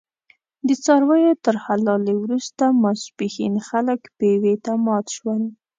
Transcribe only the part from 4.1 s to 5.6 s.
پېوې ته مات شول.